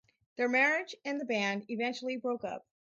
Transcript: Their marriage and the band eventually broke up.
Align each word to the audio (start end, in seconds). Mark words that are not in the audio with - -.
Their 0.35 0.49
marriage 0.49 0.95
and 1.05 1.21
the 1.21 1.25
band 1.25 1.65
eventually 1.69 2.17
broke 2.17 2.43
up. 2.43 2.65